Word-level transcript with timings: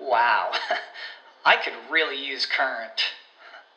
Wow, 0.00 0.52
I 1.44 1.56
could 1.56 1.74
really 1.90 2.16
use 2.16 2.46
Current. 2.46 3.02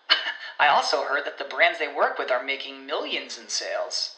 I 0.60 0.70
also 0.70 1.04
heard 1.04 1.26
that 1.26 1.38
the 1.38 1.44
brands 1.44 1.80
they 1.80 1.94
work 1.94 2.18
with 2.18 2.32
are 2.32 2.42
making 2.42 2.86
millions 2.86 3.38
in 3.38 3.50
sales. 3.50 4.16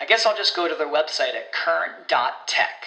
I 0.00 0.06
guess 0.06 0.24
I'll 0.24 0.36
just 0.36 0.56
go 0.56 0.66
to 0.66 0.74
their 0.74 0.88
website 0.88 1.34
at 1.34 1.52
current.tech. 1.52 2.86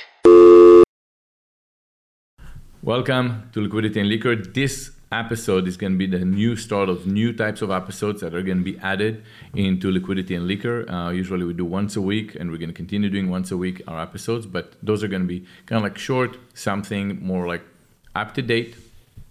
Welcome 2.81 3.51
to 3.53 3.61
Liquidity 3.61 3.99
and 3.99 4.09
Liquor. 4.09 4.35
This 4.35 4.91
episode 5.11 5.67
is 5.67 5.77
going 5.77 5.91
to 5.91 5.99
be 5.99 6.07
the 6.07 6.25
new 6.25 6.55
start 6.55 6.89
of 6.89 7.05
new 7.05 7.31
types 7.31 7.61
of 7.61 7.69
episodes 7.69 8.21
that 8.21 8.33
are 8.33 8.41
going 8.41 8.57
to 8.57 8.63
be 8.63 8.79
added 8.79 9.23
into 9.53 9.91
Liquidity 9.91 10.33
and 10.33 10.47
Liquor. 10.47 10.89
Uh, 10.89 11.11
usually 11.11 11.45
we 11.45 11.53
do 11.53 11.65
once 11.65 11.95
a 11.95 12.01
week, 12.01 12.33
and 12.33 12.49
we're 12.49 12.57
going 12.57 12.69
to 12.69 12.75
continue 12.75 13.11
doing 13.11 13.29
once 13.29 13.51
a 13.51 13.57
week 13.57 13.83
our 13.87 14.01
episodes, 14.01 14.47
but 14.47 14.73
those 14.81 15.03
are 15.03 15.07
going 15.07 15.21
to 15.21 15.27
be 15.27 15.45
kind 15.67 15.77
of 15.77 15.83
like 15.83 15.99
short, 15.99 16.35
something 16.55 17.23
more 17.23 17.47
like 17.47 17.61
up 18.21 18.33
to 18.35 18.41
date 18.41 18.75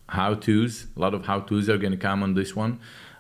how 0.09 0.35
to's. 0.35 0.87
A 0.97 1.01
lot 1.05 1.13
of 1.15 1.27
how 1.27 1.39
to's 1.49 1.69
are 1.69 1.79
going 1.85 1.93
to 1.99 2.03
come 2.09 2.23
on 2.23 2.35
this 2.35 2.57
one, 2.65 2.73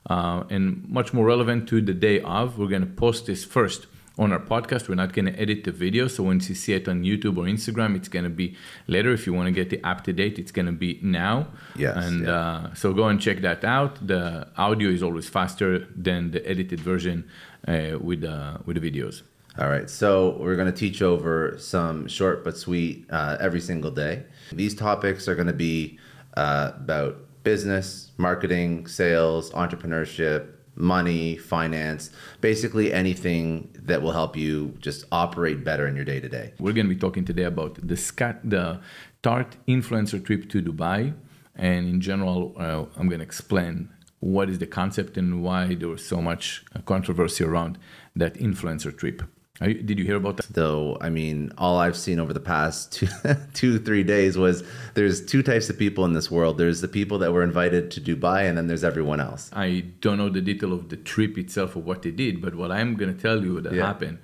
uh, 0.09 0.45
and 0.55 0.89
much 0.89 1.13
more 1.13 1.27
relevant 1.27 1.69
to 1.71 1.77
the 1.91 1.95
day 2.09 2.21
of. 2.23 2.59
We're 2.59 2.73
going 2.77 2.87
to 2.91 2.95
post 3.05 3.27
this 3.27 3.45
first 3.45 3.87
on 4.23 4.33
our 4.33 4.41
podcast. 4.41 4.89
We're 4.89 5.03
not 5.05 5.13
going 5.13 5.27
to 5.27 5.37
edit 5.45 5.65
the 5.65 5.71
video. 5.85 6.09
So 6.09 6.25
once 6.25 6.49
you 6.49 6.55
see 6.55 6.73
it 6.73 6.89
on 6.89 7.05
YouTube 7.05 7.37
or 7.41 7.45
Instagram, 7.45 7.95
it's 7.95 8.09
going 8.09 8.25
to 8.25 8.31
be 8.43 8.57
later. 8.95 9.11
If 9.13 9.27
you 9.27 9.33
want 9.39 9.47
to 9.47 9.53
get 9.53 9.69
the 9.71 9.81
up 9.91 10.03
to 10.05 10.13
date, 10.13 10.39
it's 10.39 10.51
going 10.51 10.67
to 10.67 10.73
be 10.87 10.99
now. 11.03 11.37
Yes, 11.77 11.97
And 12.05 12.25
yeah. 12.27 12.35
uh, 12.35 12.75
so 12.75 12.93
go 12.93 13.05
and 13.09 13.21
check 13.21 13.39
that 13.43 13.65
out. 13.65 14.05
The 14.05 14.49
audio 14.57 14.89
is 14.91 15.03
always 15.03 15.29
faster 15.29 15.87
than 15.95 16.33
the 16.33 16.41
edited 16.53 16.81
version 16.81 17.19
uh, 17.67 17.99
with, 18.01 18.25
uh, 18.25 18.59
with 18.67 18.81
the 18.81 18.91
videos. 18.91 19.23
All 19.59 19.69
right, 19.69 19.91
so 19.91 20.37
we're 20.39 20.55
going 20.55 20.73
to 20.73 20.79
teach 20.79 21.03
over 21.03 21.57
some 21.59 22.07
short 22.07 22.45
but 22.45 22.57
sweet 22.57 23.07
uh, 23.11 23.37
every 23.41 23.61
single 23.61 23.91
day. 23.91 24.23
These 24.53 24.77
topics 24.77 25.27
are 25.27 25.35
going 25.35 25.49
to 25.49 25.53
be 25.53 25.99
uh, 26.37 26.71
about 26.77 27.27
business, 27.43 28.13
marketing, 28.19 28.87
sales, 28.87 29.51
entrepreneurship, 29.51 30.47
money, 30.77 31.37
finance, 31.37 32.11
basically 32.41 32.93
anything 32.93 33.69
that 33.83 34.01
will 34.01 34.13
help 34.13 34.37
you 34.37 34.77
just 34.79 35.07
operate 35.11 35.65
better 35.65 35.89
in 35.89 35.97
your 35.97 36.05
day 36.05 36.21
to 36.21 36.29
day. 36.29 36.53
We're 36.61 36.73
going 36.73 36.89
to 36.89 36.95
be 36.95 37.01
talking 37.01 37.25
today 37.25 37.43
about 37.43 37.85
the 37.85 37.97
scat, 37.97 38.49
the 38.49 38.81
Tarte 39.25 39.57
influencer 39.67 40.25
trip 40.25 40.49
to 40.51 40.63
Dubai, 40.63 41.15
and 41.57 41.89
in 41.89 42.01
general, 42.01 42.55
uh, 42.57 42.85
I'm 42.97 43.09
going 43.09 43.19
to 43.19 43.25
explain 43.25 43.89
what 44.21 44.49
is 44.49 44.61
the 44.61 44.67
concept 44.69 45.17
and 45.17 45.43
why 45.43 45.75
there 45.75 45.89
was 45.89 46.07
so 46.07 46.23
much 46.23 46.65
controversy 46.85 47.43
around 47.43 47.77
that 48.15 48.35
influencer 48.35 48.97
trip. 48.97 49.23
You, 49.61 49.75
did 49.75 49.99
you 49.99 50.05
hear 50.05 50.17
about 50.17 50.37
that? 50.37 50.47
Though, 50.51 50.97
I 51.01 51.11
mean, 51.11 51.53
all 51.59 51.79
I've 51.79 51.97
seen 51.97 52.21
over 52.21 52.33
the 52.33 52.41
past 52.41 52.93
two, 52.97 53.09
two, 53.55 53.79
three 53.79 54.05
days 54.05 54.39
was 54.39 54.63
there's 54.95 55.25
two 55.25 55.43
types 55.43 55.69
of 55.69 55.79
people 55.79 56.05
in 56.05 56.13
this 56.13 56.31
world. 56.31 56.59
There's 56.59 56.81
the 56.81 56.89
people 56.89 57.19
that 57.19 57.33
were 57.33 57.43
invited 57.43 57.91
to 57.93 58.01
Dubai, 58.01 58.49
and 58.49 58.57
then 58.57 58.67
there's 58.69 58.85
everyone 58.85 59.21
else. 59.21 59.51
I 59.53 59.85
don't 60.01 60.17
know 60.19 60.29
the 60.29 60.41
detail 60.41 60.73
of 60.73 60.89
the 60.91 60.97
trip 60.97 61.37
itself 61.39 61.75
or 61.77 61.81
what 61.81 62.03
they 62.03 62.11
did, 62.13 62.41
but 62.41 62.55
what 62.55 62.71
I'm 62.71 62.95
going 62.97 63.15
to 63.15 63.21
tell 63.21 63.43
you 63.43 63.61
that 63.61 63.73
Yeah. 63.73 63.87
happened 63.87 64.19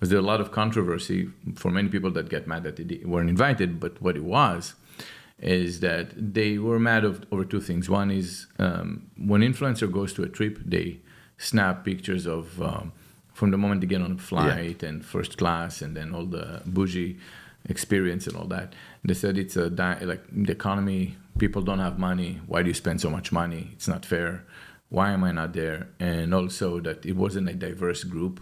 was 0.00 0.10
there 0.10 0.18
a 0.18 0.22
lot 0.22 0.40
of 0.40 0.52
controversy 0.52 1.28
for 1.56 1.70
many 1.70 1.88
people 1.88 2.10
that 2.12 2.28
get 2.30 2.46
mad 2.46 2.62
that 2.62 2.76
they 2.76 3.00
weren't 3.04 3.28
invited. 3.28 3.80
But 3.80 4.00
what 4.00 4.16
it 4.16 4.24
was 4.24 4.74
is 5.40 5.80
that 5.80 6.10
they 6.16 6.56
were 6.58 6.78
mad 6.78 7.04
of, 7.04 7.24
over 7.30 7.44
two 7.44 7.60
things. 7.60 7.90
One 7.90 8.10
is 8.10 8.46
um, 8.58 9.08
when 9.16 9.40
influencer 9.42 9.90
goes 9.90 10.12
to 10.14 10.22
a 10.22 10.28
trip, 10.28 10.58
they 10.64 11.00
snap 11.36 11.84
pictures 11.84 12.26
of 12.26 12.60
um, 12.62 12.92
from 13.38 13.52
the 13.52 13.56
moment 13.56 13.80
they 13.80 13.86
get 13.86 14.02
on 14.02 14.10
a 14.10 14.18
flight 14.18 14.82
and 14.82 15.04
first 15.04 15.38
class, 15.38 15.80
and 15.80 15.96
then 15.96 16.12
all 16.12 16.26
the 16.26 16.60
bougie 16.66 17.18
experience 17.68 18.26
and 18.26 18.36
all 18.36 18.48
that. 18.48 18.74
They 19.04 19.14
said 19.14 19.38
it's 19.38 19.56
a 19.56 19.70
di- 19.70 20.00
like 20.12 20.24
the 20.32 20.50
economy. 20.52 21.16
People 21.38 21.62
don't 21.62 21.78
have 21.78 22.00
money. 22.00 22.40
Why 22.48 22.62
do 22.62 22.68
you 22.68 22.74
spend 22.74 23.00
so 23.00 23.08
much 23.08 23.30
money? 23.30 23.70
It's 23.74 23.86
not 23.86 24.04
fair. 24.04 24.44
Why 24.88 25.12
am 25.12 25.22
I 25.22 25.30
not 25.30 25.52
there? 25.52 25.86
And 26.00 26.34
also 26.34 26.80
that 26.80 27.06
it 27.06 27.14
wasn't 27.14 27.48
a 27.48 27.54
diverse 27.54 28.02
group 28.02 28.40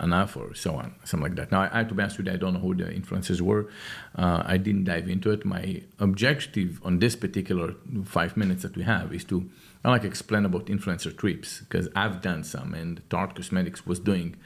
enough 0.00 0.36
or 0.36 0.54
so 0.54 0.74
on, 0.76 0.94
something 1.04 1.28
like 1.28 1.36
that. 1.36 1.50
Now, 1.50 1.62
I, 1.62 1.78
have 1.78 1.88
to 1.88 1.94
be 1.94 2.02
honest 2.02 2.18
with 2.18 2.26
you, 2.26 2.32
I 2.32 2.36
don't 2.36 2.54
know 2.54 2.60
who 2.60 2.74
the 2.74 2.84
influencers 2.84 3.40
were. 3.40 3.68
Uh, 4.14 4.42
I 4.44 4.56
didn't 4.56 4.84
dive 4.84 5.08
into 5.08 5.30
it. 5.30 5.44
My 5.44 5.82
objective 5.98 6.80
on 6.84 6.98
this 6.98 7.16
particular 7.16 7.74
five 8.04 8.36
minutes 8.36 8.62
that 8.62 8.76
we 8.76 8.84
have 8.84 9.12
is 9.12 9.24
to 9.24 9.50
I 9.84 9.90
like 9.90 10.04
explain 10.04 10.44
about 10.44 10.66
influencer 10.66 11.16
trips 11.16 11.60
because 11.60 11.88
I've 11.94 12.20
done 12.20 12.42
some, 12.44 12.74
and 12.74 13.00
Tarte 13.08 13.36
Cosmetics 13.36 13.86
was 13.86 14.00
doing 14.00 14.36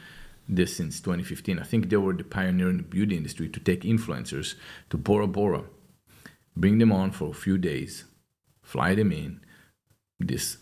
this 0.48 0.76
since 0.76 1.00
2015. 1.00 1.58
I 1.58 1.62
think 1.62 1.88
they 1.88 1.96
were 1.96 2.12
the 2.12 2.24
pioneer 2.24 2.68
in 2.68 2.76
the 2.78 2.82
beauty 2.82 3.16
industry 3.16 3.48
to 3.48 3.60
take 3.60 3.82
influencers 3.82 4.54
to 4.90 4.98
Bora 4.98 5.26
Bora, 5.26 5.64
bring 6.54 6.78
them 6.78 6.92
on 6.92 7.12
for 7.12 7.30
a 7.30 7.34
few 7.34 7.56
days, 7.56 8.04
fly 8.62 8.94
them 8.94 9.10
in. 9.12 9.40
This 10.26 10.58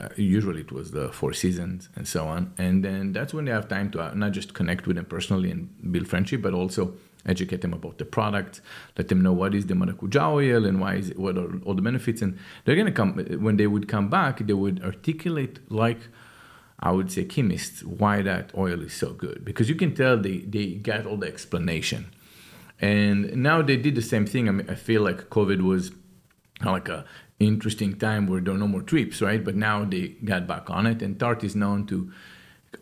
uh, 0.00 0.08
usually 0.16 0.62
it 0.62 0.72
was 0.72 0.90
the 0.92 1.12
Four 1.12 1.32
Seasons 1.32 1.88
and 1.96 2.06
so 2.06 2.26
on, 2.26 2.52
and 2.58 2.84
then 2.84 3.12
that's 3.12 3.34
when 3.34 3.44
they 3.44 3.52
have 3.52 3.68
time 3.68 3.90
to 3.92 4.00
uh, 4.00 4.14
not 4.14 4.32
just 4.32 4.54
connect 4.54 4.86
with 4.86 4.96
them 4.96 5.04
personally 5.04 5.50
and 5.50 5.68
build 5.92 6.08
friendship, 6.08 6.42
but 6.42 6.54
also 6.54 6.94
educate 7.26 7.60
them 7.60 7.74
about 7.74 7.98
the 7.98 8.04
product, 8.04 8.60
let 8.96 9.08
them 9.08 9.20
know 9.20 9.32
what 9.32 9.54
is 9.54 9.66
the 9.66 9.74
maracuja 9.74 10.32
oil 10.32 10.64
and 10.64 10.80
why 10.80 10.94
is 10.94 11.10
it, 11.10 11.18
what 11.18 11.36
are 11.36 11.50
all 11.64 11.74
the 11.74 11.82
benefits, 11.82 12.22
and 12.22 12.38
they're 12.64 12.76
gonna 12.76 12.92
come 12.92 13.18
when 13.40 13.56
they 13.56 13.66
would 13.66 13.88
come 13.88 14.08
back, 14.08 14.38
they 14.46 14.54
would 14.54 14.82
articulate 14.82 15.60
like 15.70 16.08
I 16.78 16.92
would 16.92 17.12
say 17.12 17.24
chemists 17.24 17.84
why 17.84 18.22
that 18.22 18.52
oil 18.56 18.80
is 18.80 18.94
so 18.94 19.12
good. 19.12 19.44
Because 19.44 19.68
you 19.68 19.74
can 19.74 19.94
tell 19.94 20.16
they 20.16 20.38
they 20.38 20.74
got 20.74 21.06
all 21.06 21.18
the 21.18 21.28
explanation, 21.28 22.10
and 22.80 23.36
now 23.36 23.60
they 23.62 23.76
did 23.76 23.94
the 23.94 24.02
same 24.02 24.26
thing. 24.26 24.48
I 24.48 24.52
mean, 24.52 24.70
I 24.70 24.74
feel 24.74 25.02
like 25.02 25.28
COVID 25.28 25.60
was 25.60 25.92
like 26.64 26.88
a 26.88 27.04
interesting 27.40 27.98
time 27.98 28.26
where 28.26 28.40
there 28.40 28.54
are 28.54 28.58
no 28.58 28.68
more 28.68 28.82
trips, 28.82 29.20
right? 29.20 29.42
But 29.42 29.56
now 29.56 29.84
they 29.84 30.08
got 30.24 30.46
back 30.46 30.70
on 30.70 30.86
it, 30.86 31.02
and 31.02 31.18
Tarte 31.18 31.44
is 31.44 31.56
known 31.56 31.86
to 31.86 32.12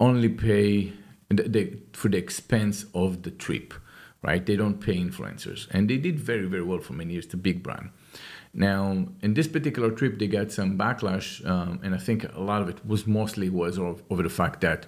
only 0.01 0.29
pay 0.29 0.93
the, 1.29 1.45
the, 1.45 1.79
for 1.93 2.09
the 2.09 2.19
expense 2.19 2.85
of 2.95 3.23
the 3.23 3.31
trip, 3.31 3.73
right? 4.23 4.45
They 4.45 4.57
don't 4.57 4.81
pay 4.81 4.97
influencers, 4.97 5.69
and 5.71 5.89
they 5.89 5.97
did 5.97 6.19
very, 6.19 6.47
very 6.47 6.65
well 6.65 6.81
for 6.81 6.93
many 6.93 7.13
years. 7.15 7.27
The 7.27 7.37
big 7.37 7.63
brand. 7.63 7.91
Now, 8.53 9.07
in 9.23 9.35
this 9.35 9.47
particular 9.47 9.91
trip, 9.91 10.19
they 10.19 10.27
got 10.27 10.51
some 10.51 10.77
backlash, 10.77 11.47
um, 11.49 11.81
and 11.83 11.95
I 11.95 11.99
think 11.99 12.25
a 12.35 12.41
lot 12.41 12.61
of 12.61 12.69
it 12.69 12.85
was 12.85 13.07
mostly 13.07 13.49
was 13.51 13.79
over, 13.79 14.23
the 14.23 14.29
fact 14.29 14.61
that 14.63 14.87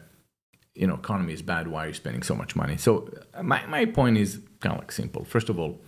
you 0.74 0.86
know 0.86 0.94
economy 0.94 1.32
is 1.32 1.42
bad. 1.42 1.68
Why 1.68 1.84
are 1.84 1.88
you 1.88 1.94
spending 1.94 2.22
so 2.22 2.34
much 2.34 2.56
money? 2.56 2.76
So 2.76 3.08
my 3.42 3.64
my 3.66 3.84
point 3.84 4.16
is 4.16 4.40
kind 4.60 4.74
of 4.74 4.80
like 4.80 4.92
simple. 4.92 5.24
First 5.24 5.48
of 5.48 5.58
all, 5.58 5.80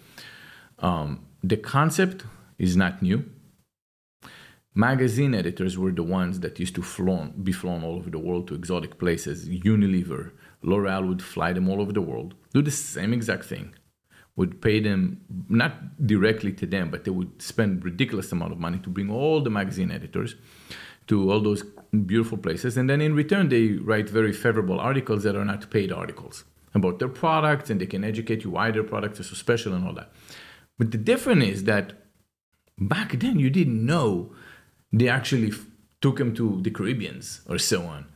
um, 0.78 1.26
the 1.42 1.56
concept 1.56 2.25
is 2.59 2.76
not 2.76 3.03
new. 3.03 3.25
Magazine 4.75 5.34
editors 5.34 5.77
were 5.77 5.93
the 5.93 6.03
ones 6.03 6.41
that 6.41 6.59
used 6.59 6.75
to 6.77 6.83
flown, 6.83 7.34
be 7.43 7.53
flown 7.53 7.84
all 7.84 7.97
over 7.97 8.09
the 8.09 8.19
world 8.19 8.49
to 8.49 8.55
exotic 8.55 8.99
places. 8.99 9.47
Unilever, 9.47 10.33
L'Oreal 10.62 11.06
would 11.09 11.22
fly 11.22 11.53
them 11.53 11.69
all 11.69 11.81
over 11.83 11.93
the 11.93 12.00
world, 12.00 12.34
do 12.55 12.62
the 12.62 12.71
same 12.71 13.12
exact 13.12 13.44
thing, 13.44 13.75
would 14.34 14.62
pay 14.62 14.81
them 14.81 15.21
not 15.50 16.06
directly 16.06 16.53
to 16.53 16.65
them, 16.65 16.91
but 16.91 17.05
they 17.05 17.10
would 17.10 17.43
spend 17.43 17.84
ridiculous 17.84 18.33
amount 18.33 18.53
of 18.53 18.59
money 18.59 18.78
to 18.78 18.89
bring 18.89 19.10
all 19.10 19.42
the 19.42 19.51
magazine 19.51 19.91
editors 19.91 20.36
to 21.07 21.30
all 21.30 21.41
those 21.41 21.65
beautiful 22.07 22.39
places, 22.39 22.78
and 22.78 22.89
then 22.89 23.03
in 23.03 23.15
return 23.15 23.51
they 23.51 23.72
write 23.72 24.09
very 24.09 24.33
favorable 24.33 24.80
articles 24.80 25.22
that 25.24 25.36
are 25.36 25.45
not 25.45 25.71
paid 25.71 25.92
articles 25.92 26.45
about 26.74 26.98
their 26.98 27.09
products, 27.09 27.69
and 27.69 27.78
they 27.78 27.86
can 27.86 28.04
educate 28.04 28.42
you 28.42 28.51
why 28.51 28.71
their 28.71 28.84
products 28.84 29.21
are 29.21 29.24
so 29.24 29.34
special 29.34 29.74
and 29.74 29.86
all 29.86 29.92
that. 29.92 30.10
But 30.78 30.92
the 30.92 30.98
difference 30.98 31.45
is 31.45 31.65
that 31.65 31.92
back 32.78 33.19
then 33.19 33.39
you 33.39 33.51
didn't 33.51 33.84
know 33.84 34.33
they 34.92 35.09
actually 35.09 35.48
f- 35.48 35.66
took 36.00 36.21
him 36.21 36.34
to 36.34 36.60
the 36.62 36.71
Caribbeans 36.71 37.41
or 37.48 37.59
so 37.59 37.83
on. 37.83 38.06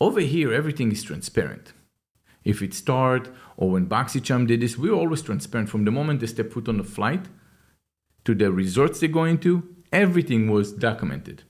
Over 0.00 0.20
here, 0.20 0.52
everything 0.52 0.90
is 0.90 1.02
transparent. 1.02 1.74
If 2.44 2.62
it 2.62 2.72
start 2.72 3.28
or 3.56 3.70
when 3.70 3.86
BoxyCharm 3.86 4.46
did 4.46 4.60
this, 4.60 4.78
we 4.78 4.90
were 4.90 4.96
always 4.96 5.22
transparent 5.22 5.68
from 5.68 5.84
the 5.84 5.90
moment 5.90 6.20
they 6.20 6.26
step 6.26 6.52
foot 6.52 6.68
on 6.68 6.78
the 6.78 6.84
flight 6.84 7.26
to 8.24 8.34
the 8.34 8.50
resorts 8.50 9.00
they 9.00 9.08
go 9.08 9.24
into. 9.24 9.76
Everything 9.92 10.50
was 10.50 10.72
documented, 10.72 11.42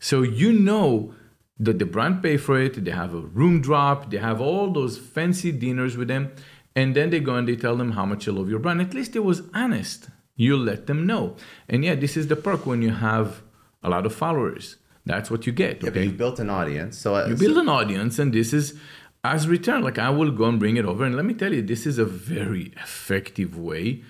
so 0.00 0.22
you 0.22 0.52
know 0.52 1.14
that 1.58 1.78
the 1.78 1.84
brand 1.84 2.22
pay 2.22 2.38
for 2.38 2.58
it. 2.60 2.82
They 2.82 2.90
have 2.90 3.14
a 3.14 3.20
room 3.20 3.60
drop. 3.60 4.10
They 4.10 4.16
have 4.16 4.40
all 4.40 4.72
those 4.72 4.96
fancy 4.96 5.52
dinners 5.52 5.96
with 5.96 6.08
them, 6.08 6.32
and 6.74 6.96
then 6.96 7.10
they 7.10 7.20
go 7.20 7.34
and 7.34 7.46
they 7.46 7.56
tell 7.56 7.76
them 7.76 7.92
how 7.92 8.06
much 8.06 8.24
they 8.24 8.32
love 8.32 8.48
your 8.48 8.58
brand. 8.58 8.80
At 8.80 8.94
least 8.94 9.14
it 9.16 9.24
was 9.24 9.42
honest. 9.52 10.08
You 10.38 10.56
let 10.56 10.86
them 10.86 11.06
know. 11.06 11.36
And 11.68 11.84
yeah, 11.84 11.96
this 11.96 12.16
is 12.16 12.28
the 12.28 12.36
perk 12.36 12.64
when 12.64 12.80
you 12.80 12.92
have 12.92 13.42
a 13.82 13.90
lot 13.90 14.06
of 14.06 14.14
followers. 14.14 14.76
That's 15.04 15.30
what 15.30 15.46
you 15.46 15.52
get. 15.52 15.82
Yeah, 15.82 15.90
okay. 15.90 16.04
you've 16.04 16.16
built 16.16 16.38
an 16.38 16.48
audience. 16.48 16.96
So 16.96 17.16
uh, 17.16 17.26
you 17.26 17.36
build 17.36 17.58
an 17.58 17.68
audience 17.68 18.18
and 18.18 18.32
this 18.32 18.52
is 18.52 18.78
as 19.24 19.48
return 19.48 19.82
like 19.82 19.98
i 19.98 20.10
will 20.10 20.30
go 20.30 20.44
and 20.44 20.58
bring 20.60 20.76
it 20.76 20.84
over 20.84 21.04
and 21.04 21.16
let 21.16 21.24
me 21.24 21.34
tell 21.34 21.52
you 21.52 21.62
this 21.62 21.86
is 21.86 21.98
a 21.98 22.04
very 22.04 22.72
effective 22.76 23.58
way 23.58 24.02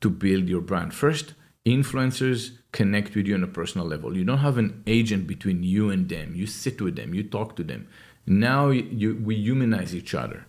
to 0.00 0.10
build 0.10 0.48
your 0.48 0.60
brand 0.60 0.92
first 0.92 1.34
influencers 1.64 2.58
connect 2.72 3.14
with 3.14 3.26
you 3.26 3.34
on 3.34 3.44
a 3.44 3.46
personal 3.46 3.86
level 3.86 4.16
you 4.16 4.24
don't 4.24 4.38
have 4.38 4.58
an 4.58 4.82
agent 4.86 5.26
between 5.26 5.62
you 5.62 5.90
and 5.90 6.08
them 6.08 6.34
you 6.34 6.46
sit 6.46 6.80
with 6.80 6.96
them 6.96 7.14
you 7.14 7.22
talk 7.22 7.54
to 7.54 7.62
them 7.62 7.86
now 8.26 8.68
you, 8.68 9.18
we 9.24 9.36
humanize 9.36 9.94
each 9.94 10.12
other 10.12 10.44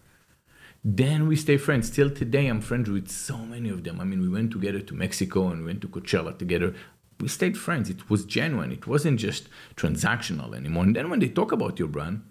then 0.84 1.28
we 1.28 1.36
stay 1.36 1.58
friends. 1.58 1.90
Till 1.90 2.10
today 2.10 2.48
i'm 2.48 2.62
friends 2.62 2.90
with 2.90 3.10
so 3.10 3.38
many 3.38 3.70
of 3.70 3.84
them. 3.84 4.00
I 4.00 4.04
mean 4.04 4.22
we 4.22 4.30
went 4.30 4.52
together 4.52 4.80
to 4.82 4.94
mexico 4.94 5.48
and 5.48 5.62
we 5.62 5.68
went 5.68 5.82
to 5.82 5.88
coachella 5.88 6.38
together. 6.38 6.74
We 7.20 7.28
stayed 7.28 7.58
friends. 7.58 7.90
It 7.90 8.10
was 8.10 8.24
genuine. 8.24 8.72
It 8.72 8.88
wasn't 8.88 9.20
just 9.20 9.50
transactional 9.76 10.56
anymore. 10.56 10.84
And 10.84 10.96
then 10.96 11.10
when 11.10 11.20
they 11.20 11.28
talk 11.30 11.52
about 11.52 11.80
your 11.80 11.90
brand 11.90 12.22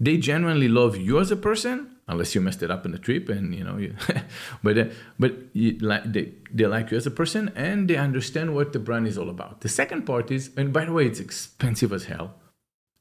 they 0.00 0.16
genuinely 0.16 0.68
love 0.68 0.96
you 0.96 1.18
as 1.18 1.30
a 1.30 1.36
person 1.36 1.96
unless 2.06 2.34
you 2.34 2.40
messed 2.40 2.62
it 2.62 2.70
up 2.70 2.86
in 2.86 2.92
the 2.92 2.98
trip 2.98 3.28
and 3.28 3.54
you 3.54 3.64
know 3.64 3.76
you, 3.76 3.94
but 4.62 4.78
uh, 4.78 4.84
but 5.18 5.34
you, 5.52 5.76
like 5.78 6.10
they, 6.12 6.32
they 6.52 6.66
like 6.66 6.90
you 6.90 6.96
as 6.96 7.06
a 7.06 7.10
person 7.10 7.50
and 7.54 7.88
they 7.88 7.96
understand 7.96 8.54
what 8.54 8.72
the 8.72 8.78
brand 8.78 9.06
is 9.06 9.18
all 9.18 9.28
about. 9.28 9.60
The 9.60 9.68
second 9.68 10.02
part 10.06 10.30
is 10.30 10.50
and 10.56 10.72
by 10.72 10.84
the 10.84 10.92
way 10.92 11.06
it's 11.06 11.20
expensive 11.20 11.92
as 11.92 12.04
hell 12.04 12.34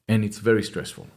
and 0.07 0.23
it's 0.25 0.39
very 0.39 0.63
stressful 0.63 1.07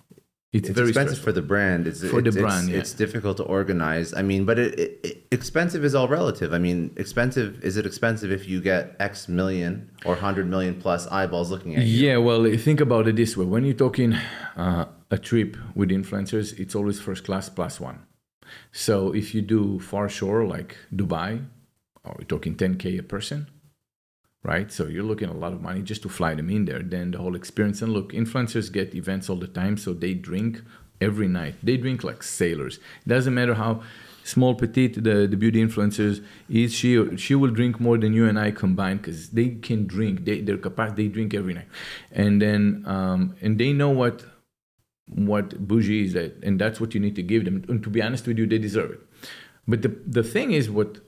it's, 0.52 0.68
it's 0.68 0.76
very 0.76 0.88
expensive 0.88 1.18
stressful. 1.18 1.32
for 1.32 1.40
the 1.40 1.42
brand. 1.42 1.86
It's, 1.86 2.00
For 2.00 2.20
the 2.20 2.32
brand, 2.32 2.64
it's, 2.64 2.68
yeah. 2.68 2.78
it's 2.78 2.92
difficult 2.92 3.36
to 3.36 3.44
organize. 3.44 4.12
I 4.12 4.22
mean, 4.22 4.44
but 4.44 4.58
it, 4.58 4.78
it, 4.80 5.00
it, 5.04 5.26
expensive 5.30 5.84
is 5.84 5.94
all 5.94 6.08
relative. 6.08 6.52
I 6.52 6.58
mean, 6.58 6.92
expensive 6.96 7.62
is 7.62 7.76
it 7.76 7.86
expensive 7.86 8.32
if 8.32 8.48
you 8.48 8.60
get 8.60 8.96
X 8.98 9.28
million 9.28 9.90
or 10.04 10.16
hundred 10.16 10.48
million 10.48 10.80
plus 10.80 11.06
eyeballs 11.06 11.52
looking 11.52 11.76
at 11.76 11.84
you? 11.84 12.08
Yeah, 12.08 12.16
well, 12.16 12.44
think 12.56 12.80
about 12.80 13.06
it 13.06 13.14
this 13.14 13.36
way: 13.36 13.44
when 13.44 13.64
you're 13.64 13.74
talking 13.74 14.14
uh, 14.56 14.86
a 15.10 15.18
trip 15.18 15.56
with 15.76 15.90
influencers, 15.90 16.58
it's 16.58 16.74
always 16.74 16.98
first 16.98 17.22
class 17.24 17.48
plus 17.48 17.78
one. 17.78 18.06
So 18.72 19.12
if 19.14 19.32
you 19.34 19.42
do 19.42 19.78
far 19.78 20.08
shore 20.08 20.44
like 20.44 20.76
Dubai, 20.92 21.46
or 22.02 22.16
we're 22.18 22.24
talking 22.24 22.56
10k 22.56 22.98
a 22.98 23.02
person, 23.04 23.46
right? 24.42 24.72
So 24.72 24.86
you're 24.86 25.04
looking 25.04 25.28
a 25.28 25.34
lot 25.34 25.52
of 25.52 25.60
money 25.60 25.82
just 25.82 26.02
to 26.02 26.08
fly 26.08 26.34
them 26.34 26.50
in 26.50 26.64
there. 26.64 26.80
Then 26.82 27.10
the 27.10 27.18
whole 27.18 27.34
experience. 27.34 27.82
And 27.82 27.92
look, 27.92 28.12
influencers 28.12 28.72
get 28.72 28.94
events 28.94 29.28
all 29.28 29.36
the 29.36 29.48
time, 29.48 29.76
so 29.76 29.92
they 29.92 30.14
drink 30.14 30.62
every 31.00 31.28
night. 31.28 31.56
They 31.62 31.76
drink 31.76 32.04
like 32.04 32.22
sailors. 32.22 32.76
It 33.04 33.08
doesn't 33.08 33.34
matter 33.34 33.54
how 33.54 33.82
small 34.22 34.54
petite 34.54 35.02
the, 35.02 35.26
the 35.26 35.36
beauty 35.36 35.64
influencers 35.64 36.24
is 36.48 36.74
she 36.74 37.16
she 37.16 37.34
will 37.34 37.50
drink 37.50 37.80
more 37.80 37.96
than 37.96 38.12
you 38.12 38.28
and 38.28 38.38
I 38.38 38.50
combined 38.50 39.02
because 39.02 39.30
they 39.30 39.48
can 39.48 39.86
drink 39.86 40.24
they 40.24 40.40
their 40.40 40.58
capacity 40.58 41.08
they 41.08 41.12
drink 41.12 41.34
every 41.34 41.54
night 41.54 41.68
and 42.12 42.40
then 42.40 42.84
um, 42.86 43.34
and 43.40 43.58
they 43.58 43.72
know 43.72 43.88
what 43.88 44.24
what 45.06 45.66
bougie 45.66 46.04
is 46.04 46.12
that 46.12 46.36
and 46.42 46.60
that's 46.60 46.80
what 46.80 46.94
you 46.94 47.00
need 47.00 47.16
to 47.16 47.22
give 47.22 47.44
them 47.44 47.64
and 47.68 47.82
to 47.82 47.90
be 47.90 48.02
honest 48.02 48.26
with 48.26 48.38
you 48.38 48.46
they 48.46 48.58
deserve 48.58 48.90
it 48.92 49.00
but 49.66 49.82
the 49.82 49.88
the 50.06 50.22
thing 50.22 50.52
is 50.52 50.70
what 50.70 50.98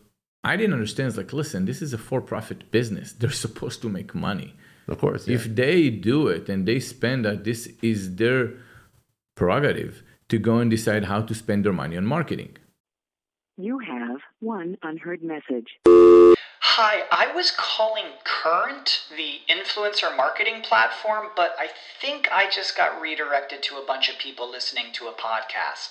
I 0.44 0.56
didn't 0.56 0.73
understand 0.75 1.09
is 1.09 1.17
like 1.17 1.33
listen 1.33 1.65
this 1.65 1.81
is 1.83 1.93
a 1.93 1.99
for-profit 1.99 2.71
business 2.71 3.12
they're 3.19 3.31
supposed 3.47 3.81
to 3.83 3.89
make 3.89 4.15
money 4.15 4.55
Of 4.89 4.99
course. 4.99 5.27
yeah. 5.29 5.37
if 5.37 5.44
they 5.55 5.91
do 5.91 6.29
it 6.29 6.49
and 6.49 6.67
they 6.69 6.81
spend 6.81 7.25
that 7.25 7.44
this 7.44 7.61
is 7.83 8.17
their 8.17 8.41
prerogative 9.37 10.03
to 10.29 10.39
go 10.39 10.59
and 10.59 10.71
decide 10.71 11.05
how 11.05 11.21
to 11.23 11.35
spend 11.35 11.65
their 11.65 11.73
money 11.83 11.97
on 11.97 12.06
marketing 12.06 12.53
You 13.59 13.79
have 13.94 14.21
one 14.41 14.71
unheard 14.83 15.23
message. 15.35 15.69
Hi, 16.75 16.94
I 17.25 17.27
was 17.39 17.49
calling 17.73 18.09
Current, 18.25 18.89
the 19.21 19.33
influencer 19.56 20.11
marketing 20.17 20.59
platform, 20.71 21.25
but 21.37 21.50
I 21.59 21.69
think 22.00 22.21
I 22.33 22.49
just 22.59 22.77
got 22.81 22.91
redirected 23.06 23.62
to 23.65 23.73
a 23.77 23.85
bunch 23.91 24.09
of 24.09 24.17
people 24.19 24.47
listening 24.50 24.87
to 24.94 25.03
a 25.12 25.15
podcast. 25.29 25.91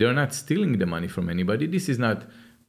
they're 0.00 0.20
not 0.22 0.34
stealing 0.34 0.78
the 0.78 0.86
money 0.86 1.08
from 1.08 1.28
anybody. 1.28 1.66
This 1.66 1.88
is 1.88 1.98
not 1.98 2.24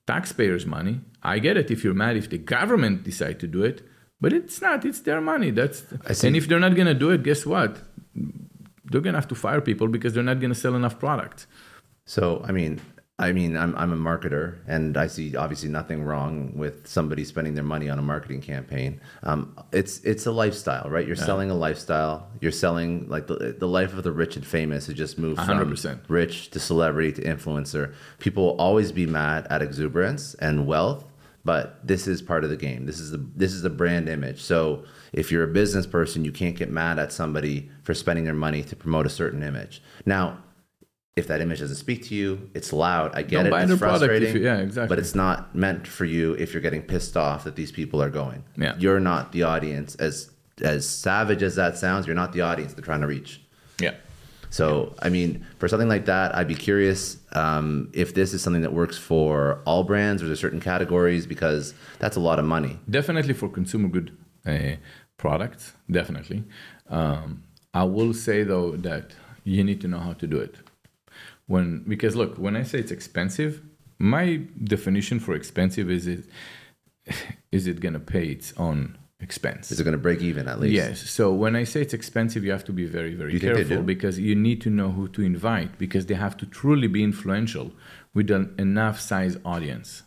taxpayers 0.06 0.66
money. 0.66 1.02
I 1.24 1.40
get 1.40 1.58
it 1.58 1.72
if 1.72 1.84
you're 1.84 1.94
mad 1.94 2.18
if 2.18 2.30
the 2.30 2.38
government 2.38 3.04
decide 3.04 3.40
to 3.40 3.48
do 3.48 3.64
it 3.64 3.82
but 4.22 4.32
it's 4.32 4.62
not 4.62 4.86
it's 4.86 5.02
their 5.02 5.20
money. 5.20 5.50
That's 5.50 5.84
and 6.24 6.36
if 6.36 6.48
they're 6.48 6.60
not 6.60 6.76
going 6.76 6.88
to 6.88 6.94
do 6.94 7.10
it 7.10 7.24
guess 7.24 7.46
what? 7.46 7.82
They're 8.86 9.02
going 9.02 9.14
to 9.14 9.20
have 9.20 9.28
to 9.30 9.36
fire 9.36 9.62
people 9.62 9.88
because 9.88 10.14
they're 10.14 10.30
not 10.32 10.40
going 10.40 10.54
to 10.54 10.60
sell 10.60 10.76
enough 10.76 11.00
products. 11.00 11.48
So 12.06 12.44
I 12.48 12.52
mean, 12.52 12.80
I 13.22 13.32
mean, 13.32 13.56
I'm 13.56 13.76
I'm 13.76 13.94
a 13.94 13.98
marketer, 13.98 14.58
and 14.68 14.98
I 14.98 15.08
see 15.08 15.36
obviously 15.36 15.70
nothing 15.70 16.04
wrong 16.04 16.54
with 16.56 16.88
somebody 16.88 17.24
spending 17.24 17.54
their 17.54 17.64
money 17.64 17.90
on 17.90 18.00
a 18.00 18.02
marketing 18.02 18.42
campaign. 18.42 19.00
Um, 19.24 19.56
it's 19.72 20.00
it's 20.00 20.26
a 20.26 20.32
lifestyle, 20.32 20.90
right? 20.90 21.06
You're 21.06 21.16
selling 21.16 21.52
a 21.52 21.56
lifestyle. 21.56 22.28
You're 22.40 22.52
selling 22.52 23.08
like 23.08 23.28
the 23.28 23.56
the 23.58 23.68
life 23.68 23.94
of 23.94 24.04
the 24.04 24.12
rich 24.12 24.36
and 24.36 24.46
famous 24.46 24.88
has 24.88 24.96
just 24.96 25.18
moved 25.20 25.40
from 25.40 25.60
100%. 25.60 26.00
rich 26.08 26.50
to 26.52 26.60
celebrity 26.60 27.12
to 27.14 27.22
influencer. 27.22 27.94
People 28.20 28.46
will 28.46 28.58
always 28.58 28.92
be 28.92 29.06
mad 29.06 29.46
at 29.50 29.62
exuberance 29.62 30.34
and 30.36 30.66
wealth, 30.66 31.06
but 31.46 31.86
this 31.86 32.08
is 32.08 32.22
part 32.22 32.44
of 32.44 32.50
the 32.50 32.58
game. 32.58 32.86
This 32.86 33.00
is 33.00 33.12
the 33.12 33.18
this 33.36 33.54
is 33.54 33.62
the 33.62 33.70
brand 33.70 34.10
image. 34.10 34.42
So 34.42 34.84
if 35.14 35.32
you're 35.32 35.44
a 35.44 35.48
business 35.48 35.86
person, 35.86 36.26
you 36.26 36.32
can't 36.32 36.56
get 36.56 36.72
mad 36.72 36.98
at 36.98 37.12
somebody 37.12 37.70
for 37.84 37.94
spending 37.94 38.26
their 38.26 38.34
money 38.34 38.64
to 38.64 38.76
promote 38.76 39.06
a 39.06 39.10
certain 39.10 39.44
image. 39.44 39.82
Now, 40.06 40.40
if 41.16 41.28
that 41.28 41.42
image 41.42 41.60
doesn't 41.60 41.76
speak 41.76 42.04
to 42.06 42.16
you, 42.16 42.50
it's 42.54 42.72
loud. 42.72 43.12
I 43.14 43.22
get 43.24 43.44
Don't 43.44 43.54
it. 43.54 43.58
It's 43.64 43.68
their 43.70 43.78
product 43.78 44.04
if 44.04 44.10
frustrating. 44.10 44.36
you- 44.38 44.48
yeah, 44.48 44.58
exactly. 44.60 44.88
But 44.96 45.00
it's 45.00 45.14
not 45.16 45.54
meant 45.54 45.86
for 45.88 46.06
you 46.06 46.34
if 46.34 46.54
you're 46.54 46.62
getting 46.62 46.82
pissed 46.82 47.18
off 47.18 47.44
that 47.44 47.56
these 47.56 47.72
people 47.72 48.02
are 48.02 48.10
going. 48.10 48.44
Yeah. 48.58 48.76
You're 48.78 49.00
not 49.02 49.32
the 49.32 49.44
audience. 49.44 49.96
As 49.96 50.32
as 50.62 50.88
savage 50.88 51.42
as 51.44 51.56
that 51.56 51.78
sounds, 51.78 52.06
you're 52.06 52.16
not 52.16 52.34
the 52.34 52.42
audience 52.42 52.74
they're 52.74 52.84
trying 52.86 53.02
to 53.02 53.08
reach. 53.08 53.42
yeah 53.82 53.96
So, 54.52 54.94
I 55.02 55.10
mean, 55.10 55.44
for 55.60 55.68
something 55.68 55.88
like 55.90 56.06
that, 56.06 56.36
I'd 56.36 56.48
be 56.48 56.56
curious 56.56 57.18
um, 57.34 57.90
if 57.94 58.14
this 58.14 58.34
is 58.34 58.42
something 58.44 58.62
that 58.62 58.74
works 58.74 58.98
for 58.98 59.62
all 59.66 59.84
brands 59.84 60.22
or 60.22 60.28
there's 60.28 60.40
certain 60.40 60.60
categories 60.60 61.26
because 61.26 61.74
that's 62.00 62.16
a 62.16 62.20
lot 62.20 62.38
of 62.38 62.46
money. 62.46 62.78
definitely 62.90 63.34
for 63.34 63.50
consumer 63.50 63.88
good 63.88 64.12
uh, 64.46 64.76
products 65.18 65.74
definitely 65.90 66.44
um, 66.90 67.44
i 67.74 67.84
will 67.84 68.14
say 68.14 68.44
though 68.44 68.72
that 68.90 69.06
you 69.44 69.64
need 69.64 69.80
to 69.82 69.88
know 69.88 70.00
how 70.00 70.14
to 70.14 70.28
do 70.28 70.38
it 70.48 70.56
when 71.52 71.68
because 71.94 72.14
look 72.16 72.32
when 72.46 72.56
i 72.62 72.64
say 72.64 72.78
it's 72.80 72.96
expensive 73.00 73.62
my 74.00 74.26
definition 74.76 75.18
for 75.20 75.34
expensive 75.42 75.88
is 75.98 76.06
it 76.08 76.24
is 77.58 77.64
it 77.72 77.78
going 77.84 77.98
to 78.02 78.06
pay 78.16 78.26
its 78.36 78.54
own 78.58 78.80
expense 79.22 79.72
Is 79.72 79.80
it 79.80 79.84
going 79.84 80.00
to 80.02 80.06
break 80.10 80.22
even 80.22 80.48
at 80.48 80.60
least? 80.60 80.74
Yes. 80.74 81.10
So 81.10 81.32
when 81.32 81.56
I 81.56 81.64
say 81.64 81.82
it's 81.82 81.94
expensive, 81.94 82.44
you 82.44 82.52
have 82.52 82.66
to 82.66 82.74
be 82.74 82.86
very, 82.86 83.14
very 83.14 83.34
You 83.34 83.40
careful 83.40 83.84
because 83.84 84.20
you 84.20 84.36
need 84.36 84.62
to 84.62 84.70
know 84.70 84.90
who 84.92 85.08
to 85.10 85.22
invite 85.22 85.78
because 85.78 86.08
they 86.08 86.16
have 86.16 86.36
to 86.38 86.46
truly 86.46 86.88
be 86.88 87.04
influential 87.04 87.72
with 88.14 88.32
an 88.32 88.54
enough 88.58 89.00
size 89.00 89.38
audience. 89.46 90.04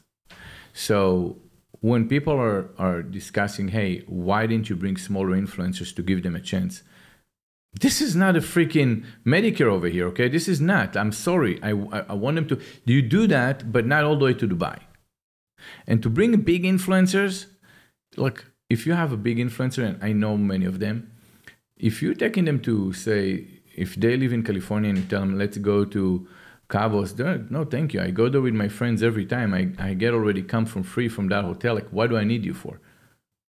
So 0.72 1.38
when 1.80 2.08
people 2.08 2.34
are, 2.34 2.70
are 2.78 3.02
discussing, 3.02 3.68
hey, 3.68 4.02
why 4.06 4.46
didn't 4.46 4.68
you 4.68 4.76
bring 4.76 4.96
smaller 4.96 5.36
influencers 5.36 5.94
to 5.96 6.02
give 6.02 6.22
them 6.22 6.34
a 6.34 6.40
chance? 6.40 6.82
This 7.80 8.00
is 8.00 8.14
not 8.14 8.36
a 8.36 8.40
freaking 8.40 9.04
Medicare 9.26 9.66
over 9.66 9.88
here, 9.88 10.06
okay? 10.08 10.28
This 10.28 10.48
is 10.48 10.60
not. 10.60 10.96
I'm 10.96 11.12
sorry. 11.12 11.60
I, 11.62 11.70
I, 11.70 12.04
I 12.10 12.12
want 12.14 12.36
them 12.36 12.46
to. 12.48 12.60
You 12.84 13.02
do 13.02 13.26
that, 13.26 13.72
but 13.72 13.84
not 13.86 14.04
all 14.04 14.16
the 14.16 14.26
way 14.26 14.34
to 14.34 14.46
Dubai. 14.46 14.78
And 15.86 16.02
to 16.02 16.08
bring 16.10 16.36
big 16.42 16.62
influencers, 16.62 17.46
look, 18.16 18.52
if 18.70 18.86
you 18.86 18.92
have 18.92 19.12
a 19.12 19.16
big 19.16 19.38
influencer, 19.38 19.84
and 19.84 20.02
I 20.02 20.12
know 20.12 20.36
many 20.36 20.66
of 20.66 20.78
them, 20.78 21.10
if 21.76 22.00
you're 22.00 22.14
taking 22.14 22.44
them 22.44 22.60
to 22.60 22.92
say, 22.92 23.46
if 23.74 23.96
they 23.96 24.16
live 24.16 24.32
in 24.32 24.44
California 24.44 24.90
and 24.90 24.98
you 24.98 25.04
tell 25.04 25.20
them, 25.20 25.36
let's 25.36 25.58
go 25.58 25.84
to 25.84 26.28
Cabos, 26.68 27.50
no, 27.50 27.64
thank 27.64 27.92
you. 27.92 28.00
I 28.00 28.10
go 28.10 28.28
there 28.28 28.40
with 28.40 28.54
my 28.54 28.68
friends 28.68 29.02
every 29.02 29.26
time. 29.26 29.52
I, 29.52 29.70
I 29.78 29.94
get 29.94 30.14
already 30.14 30.42
come 30.42 30.64
from 30.64 30.82
free 30.82 31.08
from 31.08 31.28
that 31.28 31.44
hotel. 31.44 31.74
Like, 31.74 31.88
what 31.90 32.10
do 32.10 32.16
I 32.16 32.24
need 32.24 32.44
you 32.44 32.54
for? 32.54 32.80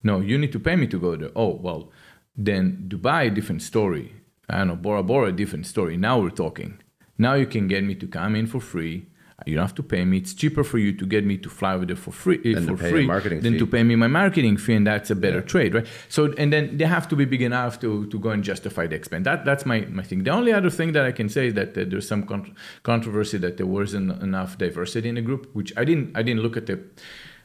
No, 0.03 0.21
you 0.21 0.39
need 0.39 0.53
to 0.53 0.61
pay 0.61 0.77
me 0.77 0.87
to 0.89 0.99
go 0.99 1.17
there. 1.17 1.31
Oh, 1.35 1.55
well, 1.55 1.91
then 2.39 2.87
Dubai, 2.89 3.27
a 3.27 3.31
different 3.31 3.63
story. 3.63 4.13
I 4.49 4.59
don't 4.59 4.69
know, 4.69 4.77
Bora 4.77 5.03
Bora, 5.03 5.29
a 5.29 5.33
different 5.33 5.67
story. 5.67 5.97
Now 5.97 6.21
we're 6.21 6.31
talking. 6.31 6.79
Now 7.19 7.35
you 7.35 7.47
can 7.47 7.67
get 7.69 7.83
me 7.85 7.95
to 7.97 8.07
come 8.07 8.37
in 8.37 8.47
for 8.47 8.61
free. 8.61 9.09
You 9.47 9.55
don't 9.55 9.63
have 9.63 9.75
to 9.77 9.85
pay 9.85 10.05
me. 10.05 10.19
It's 10.19 10.35
cheaper 10.35 10.65
for 10.65 10.79
you 10.79 10.93
to 10.93 11.07
get 11.07 11.25
me 11.25 11.37
to 11.39 11.49
fly 11.49 11.75
over 11.75 11.87
there 11.87 11.95
for 11.97 12.11
free 12.11 12.39
Than 12.55 12.67
for 12.67 12.73
to 12.73 12.77
pay 12.77 12.89
a 12.89 12.91
free 12.91 13.07
marketing 13.07 13.41
than 13.41 13.53
fee. 13.53 13.59
to 13.61 13.67
pay 13.67 13.83
me 13.85 13.95
my 13.95 14.09
marketing 14.09 14.57
fee, 14.57 14.75
and 14.75 14.87
that's 14.87 15.11
a 15.11 15.15
better 15.15 15.41
trade, 15.41 15.75
right? 15.75 15.87
So 16.09 16.33
and 16.39 16.53
then 16.53 16.77
they 16.77 16.85
have 16.87 17.07
to 17.09 17.17
be 17.17 17.25
big 17.25 17.43
enough 17.43 17.79
to, 17.81 18.07
to 18.07 18.19
go 18.19 18.31
and 18.31 18.43
justify 18.43 18.89
the 18.89 18.97
expense. 18.97 19.25
That 19.25 19.45
that's 19.45 19.65
my, 19.65 19.81
my 19.83 20.03
thing. 20.03 20.25
The 20.25 20.31
only 20.31 20.53
other 20.53 20.71
thing 20.71 20.91
that 20.93 21.05
I 21.05 21.13
can 21.13 21.29
say 21.29 21.49
is 21.49 21.55
that 21.55 21.79
uh, 21.79 21.85
there's 21.87 22.09
some 22.09 22.25
con- 22.25 22.55
controversy 22.83 23.39
that 23.39 23.59
there 23.59 23.67
wasn't 23.67 24.21
enough 24.23 24.59
diversity 24.59 25.09
in 25.09 25.15
the 25.15 25.23
group, 25.23 25.49
which 25.55 25.73
I 25.77 25.85
didn't 25.85 26.17
I 26.17 26.23
didn't 26.23 26.43
look 26.43 26.57
at 26.57 26.67
the 26.67 26.81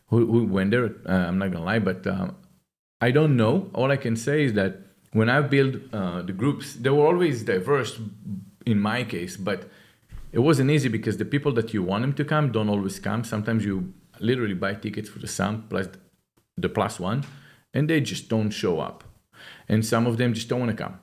who, 0.07 0.25
who 0.25 0.45
went 0.45 0.71
there. 0.71 0.85
Uh, 1.07 1.11
I'm 1.11 1.37
not 1.37 1.51
gonna 1.51 1.65
lie, 1.65 1.79
but 1.79 2.07
um, 2.07 2.35
I 3.05 3.11
don't 3.11 3.35
know. 3.35 3.69
All 3.73 3.91
I 3.91 3.97
can 3.97 4.15
say 4.15 4.45
is 4.45 4.53
that 4.53 4.73
when 5.11 5.29
I 5.29 5.41
built 5.41 5.73
uh, 5.91 6.21
the 6.21 6.31
groups, 6.31 6.65
they 6.75 6.89
were 6.89 7.05
always 7.05 7.43
diverse 7.43 7.99
in 8.65 8.79
my 8.79 9.03
case, 9.03 9.35
but 9.35 9.59
it 10.31 10.39
wasn't 10.39 10.71
easy 10.71 10.87
because 10.87 11.17
the 11.17 11.25
people 11.35 11.51
that 11.57 11.73
you 11.73 11.83
want 11.83 12.03
them 12.03 12.13
to 12.13 12.23
come 12.23 12.45
don't 12.53 12.69
always 12.69 12.99
come. 12.99 13.25
Sometimes 13.25 13.65
you 13.65 13.93
literally 14.21 14.53
buy 14.53 14.75
tickets 14.75 15.09
for 15.09 15.19
the 15.19 15.27
sum 15.27 15.65
plus 15.69 15.87
the 16.55 16.69
plus 16.69 16.97
one, 16.97 17.25
and 17.73 17.89
they 17.89 17.99
just 17.99 18.29
don't 18.29 18.51
show 18.51 18.79
up. 18.79 19.03
And 19.67 19.85
some 19.85 20.07
of 20.07 20.15
them 20.17 20.33
just 20.33 20.47
don't 20.47 20.61
want 20.61 20.71
to 20.71 20.83
come. 20.83 20.95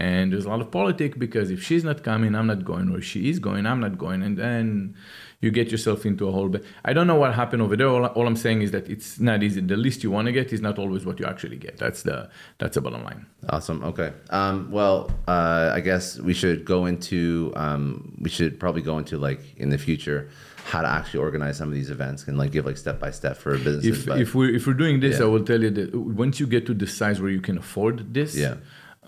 And 0.00 0.32
there's 0.32 0.44
a 0.44 0.48
lot 0.48 0.60
of 0.60 0.70
politics 0.70 1.16
because 1.18 1.50
if 1.50 1.60
she's 1.66 1.82
not 1.82 2.04
coming, 2.04 2.36
I'm 2.36 2.46
not 2.46 2.64
going, 2.64 2.88
or 2.94 3.00
she 3.02 3.28
is 3.30 3.40
going, 3.40 3.66
I'm 3.66 3.80
not 3.80 3.98
going, 3.98 4.22
and 4.22 4.36
then 4.38 4.94
you 5.40 5.50
get 5.50 5.72
yourself 5.72 6.06
into 6.06 6.28
a 6.28 6.32
whole. 6.32 6.48
But 6.48 6.62
I 6.84 6.92
don't 6.92 7.08
know 7.08 7.16
what 7.16 7.34
happened 7.34 7.62
over 7.62 7.74
there. 7.76 7.88
All, 7.88 8.06
all 8.06 8.26
I'm 8.28 8.36
saying 8.36 8.62
is 8.62 8.70
that 8.70 8.88
it's 8.88 9.18
not 9.18 9.42
easy. 9.42 9.60
The 9.60 9.76
list 9.76 10.04
you 10.04 10.12
want 10.12 10.26
to 10.26 10.32
get 10.32 10.52
is 10.52 10.60
not 10.60 10.78
always 10.78 11.04
what 11.04 11.18
you 11.18 11.26
actually 11.26 11.56
get. 11.56 11.78
That's 11.78 12.02
the 12.04 12.30
that's 12.58 12.76
the 12.76 12.80
bottom 12.80 13.02
line. 13.02 13.26
Awesome. 13.50 13.82
Okay. 13.90 14.12
Um, 14.30 14.70
well, 14.70 15.10
uh, 15.26 15.72
I 15.74 15.80
guess 15.80 16.04
we 16.20 16.32
should 16.32 16.64
go 16.64 16.86
into 16.86 17.52
um, 17.56 18.14
we 18.20 18.30
should 18.30 18.60
probably 18.60 18.82
go 18.82 18.98
into 18.98 19.18
like 19.18 19.40
in 19.56 19.70
the 19.70 19.78
future 19.78 20.28
how 20.72 20.80
to 20.82 20.88
actually 20.88 21.20
organize 21.20 21.56
some 21.56 21.68
of 21.68 21.74
these 21.74 21.90
events 21.90 22.28
and 22.28 22.38
like 22.38 22.52
give 22.52 22.66
like 22.66 22.76
step 22.76 23.00
by 23.00 23.10
step 23.10 23.36
for 23.36 23.56
businesses. 23.58 23.98
If 24.00 24.06
but- 24.06 24.20
if 24.20 24.34
we 24.36 24.54
if 24.54 24.64
we're 24.68 24.74
doing 24.74 25.00
this, 25.00 25.18
Yeah. 25.18 25.24
I 25.26 25.28
will 25.28 25.44
tell 25.44 25.60
you 25.60 25.70
that 25.70 25.92
once 25.94 26.38
you 26.38 26.46
get 26.46 26.66
to 26.66 26.74
the 26.74 26.86
size 26.86 27.20
where 27.20 27.30
you 27.32 27.40
can 27.40 27.58
afford 27.58 28.14
this, 28.14 28.36
Yeah. 28.36 28.54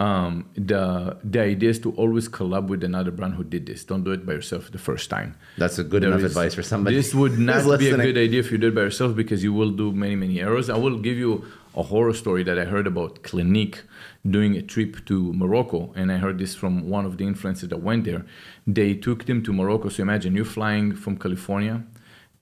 Um, 0.07 0.33
the 0.71 0.83
the 1.33 1.41
idea 1.53 1.71
is 1.75 1.79
to 1.85 1.91
always 2.03 2.27
collab 2.37 2.65
with 2.73 2.83
another 2.91 3.13
brand 3.19 3.35
who 3.39 3.45
did 3.55 3.63
this. 3.71 3.81
Don't 3.91 4.05
do 4.09 4.13
it 4.19 4.23
by 4.29 4.33
yourself 4.39 4.63
the 4.77 4.83
first 4.89 5.07
time. 5.17 5.31
that's 5.63 5.79
a 5.85 5.85
good 5.91 6.03
There 6.03 6.11
enough 6.11 6.25
is- 6.29 6.33
advice 6.33 6.55
for 6.59 6.65
somebody. 6.73 6.97
This 7.01 7.13
would 7.21 7.37
not 7.51 7.79
be 7.85 7.89
a 7.91 7.97
good 8.09 8.19
idea 8.27 8.41
if 8.45 8.49
you 8.53 8.59
do 8.65 8.69
it 8.73 8.75
by 8.81 8.85
yourself 8.89 9.11
because 9.23 9.41
you 9.47 9.53
will 9.59 9.73
do 9.83 9.87
many, 10.05 10.17
many 10.25 10.37
errors. 10.47 10.67
I 10.77 10.79
will 10.85 10.99
give 11.09 11.19
you 11.25 11.33
a 11.83 11.85
horror 11.93 12.15
story 12.23 12.43
that 12.49 12.57
I 12.63 12.65
heard 12.75 12.87
about 12.93 13.13
Clinique 13.29 13.79
doing 14.37 14.53
a 14.63 14.63
trip 14.75 14.93
to 15.11 15.17
Morocco, 15.43 15.81
and 15.99 16.07
I 16.15 16.17
heard 16.25 16.37
this 16.43 16.53
from 16.61 16.73
one 16.97 17.05
of 17.11 17.13
the 17.19 17.25
influencers 17.33 17.69
that 17.73 17.81
went 17.91 18.03
there. 18.09 18.23
They 18.79 18.91
took 19.07 19.21
them 19.31 19.39
to 19.47 19.51
Morocco. 19.61 19.87
So 19.95 19.99
imagine 20.09 20.31
you're 20.37 20.53
flying 20.61 20.87
from 21.03 21.13
California 21.25 21.77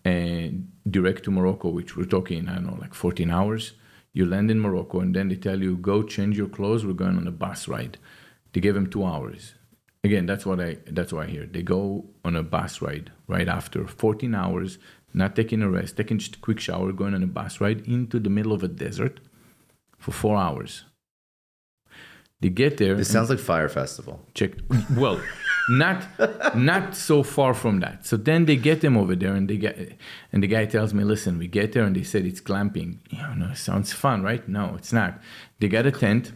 and 0.05 0.49
direct 0.97 1.21
to 1.25 1.31
Morocco, 1.39 1.69
which 1.79 1.91
we're 1.97 2.05
talking, 2.17 2.49
I 2.49 2.55
don't 2.57 2.67
know, 2.71 2.79
like 2.81 2.95
14 2.95 3.31
hours. 3.31 3.65
You 4.19 4.27
land 4.27 4.51
in 4.51 4.59
Morocco, 4.61 4.99
and 5.01 5.15
then 5.15 5.29
they 5.29 5.37
tell 5.37 5.61
you, 5.63 5.77
go 5.77 6.03
change 6.03 6.37
your 6.37 6.49
clothes. 6.49 6.85
We're 6.85 6.93
going 7.05 7.17
on 7.17 7.29
a 7.29 7.37
bus 7.45 7.69
ride. 7.69 7.99
They 8.53 8.61
gave 8.61 8.75
them 8.75 8.89
two 8.91 9.05
hours 9.05 9.55
again 10.05 10.27
that's 10.27 10.47
what 10.47 10.61
i 10.65 10.77
that's 10.97 11.13
what 11.13 11.27
i 11.27 11.31
hear 11.31 11.45
they 11.55 11.61
go 11.61 12.05
on 12.25 12.37
a 12.37 12.43
bus 12.43 12.81
ride 12.81 13.11
right 13.27 13.49
after 13.49 13.85
14 13.87 14.33
hours 14.33 14.79
not 15.13 15.35
taking 15.35 15.61
a 15.61 15.69
rest 15.69 15.97
taking 15.97 16.19
just 16.19 16.37
a 16.37 16.39
quick 16.39 16.61
shower 16.61 16.93
going 16.93 17.15
on 17.15 17.23
a 17.25 17.27
bus 17.39 17.61
ride 17.61 17.81
into 17.97 18.21
the 18.21 18.31
middle 18.31 18.53
of 18.53 18.63
a 18.63 18.69
desert 18.69 19.19
for 20.05 20.13
four 20.13 20.37
hours 20.37 20.85
they 22.41 22.49
get 22.49 22.77
there 22.77 22.95
It 22.95 23.07
sounds 23.07 23.29
like 23.31 23.41
Fyre 23.41 23.69
Festival. 23.69 24.21
check 24.35 24.53
well 24.97 25.21
not 25.69 26.07
not 26.57 26.95
so 26.95 27.23
far 27.23 27.55
from 27.55 27.81
that. 27.81 28.07
So 28.07 28.17
then 28.17 28.47
they 28.47 28.57
get 28.57 28.81
them 28.81 28.97
over 28.97 29.15
there 29.15 29.35
and 29.35 29.49
they 29.49 29.57
get 29.57 29.97
and 30.33 30.43
the 30.43 30.47
guy 30.47 30.67
tells 30.67 30.95
me 30.95 31.05
listen 31.05 31.39
we 31.39 31.47
get 31.47 31.73
there 31.73 31.85
and 31.85 31.95
they 31.95 32.03
said 32.03 32.25
it's 32.27 32.41
glamping. 32.41 32.99
you 33.11 33.35
know 33.37 33.53
sounds 33.55 33.93
fun 33.93 34.23
right? 34.23 34.47
No 34.49 34.75
it's 34.77 34.93
not. 34.93 35.21
They 35.59 35.69
got 35.69 35.87
a 35.87 35.93
tent 35.93 36.33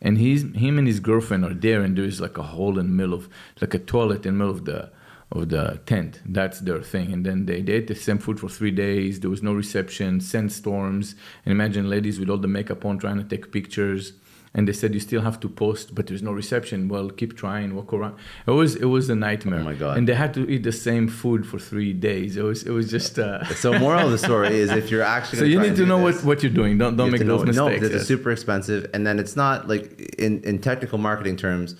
and 0.00 0.18
he's 0.18 0.42
him 0.54 0.78
and 0.78 0.86
his 0.86 1.00
girlfriend 1.00 1.44
are 1.44 1.54
there 1.54 1.82
and 1.82 1.96
there's 1.96 2.20
like 2.20 2.38
a 2.38 2.42
hole 2.42 2.78
in 2.78 2.86
the 2.86 2.92
middle 2.92 3.14
of 3.14 3.28
like 3.60 3.74
a 3.74 3.78
toilet 3.78 4.26
in 4.26 4.38
the 4.38 4.44
middle 4.44 4.54
of 4.54 4.64
the 4.64 4.90
of 5.32 5.48
the 5.48 5.80
tent. 5.86 6.20
That's 6.26 6.60
their 6.60 6.82
thing. 6.82 7.12
And 7.12 7.24
then 7.24 7.46
they, 7.46 7.62
they 7.62 7.72
ate 7.74 7.86
the 7.86 7.94
same 7.94 8.18
food 8.18 8.38
for 8.38 8.50
three 8.50 8.70
days. 8.70 9.20
There 9.20 9.30
was 9.30 9.42
no 9.42 9.54
reception 9.54 10.20
sandstorms. 10.20 11.14
And 11.44 11.52
imagine 11.52 11.88
ladies 11.88 12.20
with 12.20 12.28
all 12.28 12.38
the 12.38 12.48
makeup 12.48 12.84
on 12.84 12.98
trying 12.98 13.16
to 13.16 13.24
take 13.24 13.50
pictures 13.50 14.12
and 14.54 14.68
they 14.68 14.72
said 14.72 14.92
you 14.92 15.00
still 15.00 15.22
have 15.22 15.40
to 15.40 15.48
post 15.48 15.94
but 15.94 16.06
there's 16.06 16.22
no 16.22 16.32
reception. 16.32 16.88
Well 16.88 17.08
keep 17.10 17.36
trying 17.36 17.74
walk 17.74 17.92
around. 17.92 18.16
It 18.46 18.50
was 18.52 18.76
it 18.76 18.84
was 18.96 19.08
a 19.08 19.14
nightmare. 19.14 19.60
Oh 19.60 19.64
my 19.64 19.74
God. 19.74 19.96
and 19.96 20.08
they 20.08 20.14
had 20.14 20.32
to 20.34 20.48
eat 20.48 20.62
the 20.62 20.72
same 20.72 21.08
food 21.08 21.46
for 21.46 21.58
three 21.58 21.92
days. 21.92 22.36
It 22.36 22.42
was 22.42 22.62
it 22.64 22.70
was 22.70 22.90
just 22.90 23.18
uh, 23.18 23.44
So 23.64 23.78
moral 23.78 24.06
of 24.06 24.12
the 24.12 24.18
story 24.18 24.58
is 24.58 24.70
if 24.70 24.90
you're 24.90 25.02
actually 25.16 25.38
so 25.38 25.44
you 25.44 25.60
need 25.60 25.76
to 25.76 25.86
know 25.86 26.04
this, 26.06 26.16
what, 26.16 26.24
what 26.24 26.42
you're 26.42 26.52
doing. 26.52 26.78
Don't 26.78 26.96
don't 26.96 27.10
make 27.10 27.20
those 27.20 27.44
know- 27.44 27.68
mistakes. 27.68 27.90
No, 27.90 27.96
is 27.96 28.06
super 28.06 28.30
expensive, 28.30 28.90
and 28.94 29.06
then 29.06 29.18
it's 29.18 29.36
not 29.36 29.68
like 29.68 29.84
in 30.18 30.42
in 30.44 30.58
technical 30.58 30.98
marketing 30.98 31.36
terms, 31.36 31.74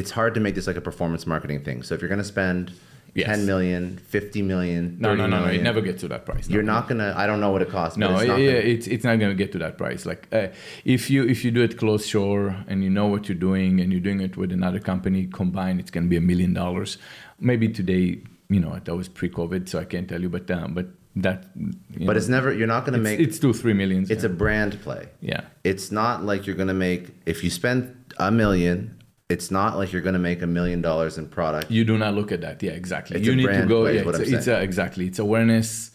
it's 0.00 0.10
hard 0.10 0.34
to 0.34 0.40
make 0.40 0.54
this 0.54 0.66
like 0.66 0.76
a 0.76 0.80
performance 0.80 1.26
marketing 1.26 1.62
thing. 1.64 1.82
So 1.82 1.94
if 1.94 2.00
you're 2.00 2.08
going 2.08 2.18
to 2.18 2.24
spend 2.24 2.72
Yes. 3.14 3.26
10 3.26 3.44
million, 3.44 3.98
50 3.98 4.40
million, 4.40 4.96
no 4.98 5.10
30 5.10 5.20
no 5.20 5.26
no 5.26 5.44
no 5.44 5.50
it 5.50 5.62
never 5.62 5.82
gets 5.82 6.00
to 6.00 6.08
that 6.08 6.24
price 6.24 6.48
no. 6.48 6.54
You're 6.54 6.62
not 6.62 6.88
gonna. 6.88 7.12
I 7.14 7.26
don't 7.26 7.40
know 7.40 7.50
what 7.50 7.60
it 7.60 7.68
costs. 7.68 7.98
No, 7.98 8.14
it's 8.14 8.22
yeah, 8.22 8.28
not 8.28 8.36
gonna- 8.36 8.72
it's 8.74 8.86
it's 8.86 9.04
not 9.04 9.18
gonna 9.20 9.34
get 9.34 9.52
to 9.52 9.58
that 9.58 9.76
price. 9.76 10.06
Like 10.06 10.28
uh, 10.32 10.48
if 10.86 11.10
you 11.10 11.24
if 11.24 11.44
you 11.44 11.50
do 11.50 11.62
it 11.62 11.76
close 11.76 12.06
shore 12.06 12.56
and 12.68 12.82
you 12.82 12.88
know 12.88 13.06
what 13.06 13.28
you're 13.28 13.44
doing 13.50 13.80
and 13.80 13.92
you're 13.92 14.00
doing 14.00 14.20
it 14.20 14.38
with 14.38 14.50
another 14.50 14.80
company 14.80 15.26
combined, 15.26 15.78
it's 15.78 15.90
gonna 15.90 16.06
be 16.06 16.16
a 16.16 16.22
million 16.22 16.54
dollars. 16.54 16.96
Maybe 17.38 17.68
today, 17.68 18.22
you 18.48 18.60
know, 18.60 18.80
that 18.82 18.96
was 18.96 19.08
pre-COVID, 19.08 19.68
so 19.68 19.78
I 19.78 19.84
can't 19.84 20.08
tell 20.08 20.22
you, 20.22 20.30
but 20.30 20.50
um, 20.50 20.72
but 20.72 20.86
that. 21.16 21.44
but 21.54 22.00
know, 22.00 22.12
it's 22.12 22.28
never. 22.28 22.52
You're 22.52 22.66
not 22.66 22.84
gonna 22.86 22.98
make. 22.98 23.20
it's 23.20 23.38
two 23.38 23.52
three 23.52 23.74
millions. 23.74 24.10
it's 24.10 24.24
yeah. 24.24 24.30
a 24.30 24.32
brand 24.32 24.80
play. 24.82 25.08
yeah. 25.20 25.42
It's 25.64 25.92
not 25.92 26.24
like 26.24 26.46
you're 26.46 26.56
gonna 26.56 26.72
make. 26.72 27.10
If 27.26 27.44
you 27.44 27.50
spend 27.50 28.14
a 28.18 28.30
million, 28.30 29.01
it's 29.32 29.50
not 29.50 29.76
like 29.78 29.92
you're 29.92 30.02
gonna 30.02 30.18
make 30.30 30.42
a 30.42 30.46
million 30.46 30.80
dollars 30.82 31.18
in 31.18 31.26
product. 31.28 31.70
You 31.70 31.84
do 31.84 31.96
not 31.98 32.14
look 32.14 32.30
at 32.32 32.40
that. 32.42 32.62
Yeah, 32.62 32.72
exactly. 32.72 33.16
It's 33.16 33.26
you 33.26 33.34
need 33.34 33.46
to 33.46 33.66
go. 33.66 33.82
play 33.82 33.96
Yeah, 33.96 34.08
it's, 34.08 34.30
it's 34.36 34.46
a, 34.46 34.60
exactly. 34.62 35.06
It's 35.06 35.18
awareness, 35.18 35.90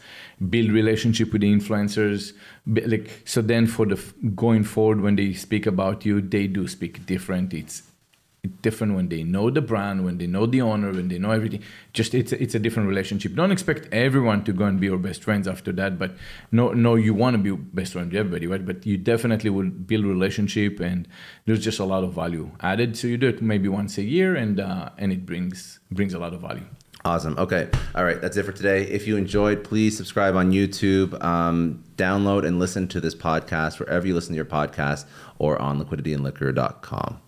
build 0.49 0.71
relationship 0.71 1.31
with 1.31 1.41
the 1.41 1.53
influencers. 1.53 2.33
Like 2.65 3.21
so, 3.25 3.41
then 3.41 3.67
for 3.67 3.85
the 3.85 3.97
going 4.35 4.63
forward, 4.63 5.01
when 5.01 5.15
they 5.15 5.33
speak 5.33 5.65
about 5.65 6.05
you, 6.05 6.21
they 6.21 6.47
do 6.47 6.67
speak 6.67 7.05
different. 7.05 7.53
It's 7.53 7.83
different 8.61 8.95
when 8.95 9.09
they 9.09 9.23
know 9.23 9.49
the 9.49 9.61
brand, 9.61 10.05
when 10.05 10.17
they 10.17 10.27
know 10.27 10.45
the 10.45 10.61
owner, 10.61 10.91
when 10.91 11.07
they 11.07 11.17
know 11.17 11.31
everything. 11.31 11.63
Just 11.93 12.13
it's 12.13 12.31
it's 12.31 12.55
a 12.55 12.59
different 12.59 12.89
relationship. 12.89 13.33
Don't 13.35 13.51
expect 13.51 13.91
everyone 13.93 14.43
to 14.45 14.53
go 14.53 14.65
and 14.65 14.79
be 14.79 14.87
your 14.87 14.97
best 14.97 15.23
friends 15.23 15.47
after 15.47 15.71
that. 15.73 15.99
But 15.99 16.15
no, 16.51 16.71
no, 16.73 16.95
you 16.95 17.13
want 17.13 17.35
to 17.35 17.41
be 17.41 17.51
best 17.51 17.93
friends 17.93 18.11
with 18.11 18.19
everybody, 18.19 18.47
right? 18.47 18.65
But 18.65 18.85
you 18.85 18.97
definitely 18.97 19.49
will 19.49 19.69
build 19.69 20.05
relationship, 20.05 20.79
and 20.79 21.07
there's 21.45 21.63
just 21.63 21.79
a 21.79 21.85
lot 21.85 22.03
of 22.03 22.13
value 22.13 22.51
added. 22.61 22.97
So 22.97 23.07
you 23.07 23.17
do 23.17 23.27
it 23.27 23.41
maybe 23.41 23.67
once 23.67 23.97
a 23.97 24.03
year, 24.03 24.35
and 24.35 24.59
uh, 24.59 24.89
and 24.97 25.11
it 25.11 25.25
brings 25.25 25.79
brings 25.91 26.13
a 26.13 26.19
lot 26.19 26.33
of 26.33 26.41
value. 26.41 26.65
Awesome. 27.05 27.37
Okay. 27.37 27.69
All 27.95 28.03
right. 28.03 28.19
That's 28.19 28.35
it 28.35 28.43
for 28.43 28.51
today. 28.51 28.83
If 28.83 29.07
you 29.07 29.15
enjoyed, 29.15 29.63
please 29.63 29.95
subscribe 29.95 30.35
on 30.35 30.51
YouTube. 30.51 31.23
Um, 31.23 31.83
download 31.95 32.45
and 32.45 32.59
listen 32.59 32.87
to 32.89 32.99
this 32.99 33.15
podcast 33.15 33.79
wherever 33.79 34.05
you 34.05 34.13
listen 34.13 34.33
to 34.33 34.35
your 34.35 34.45
podcast 34.45 35.05
or 35.39 35.61
on 35.61 35.81
liquidityandliquor.com. 35.81 37.21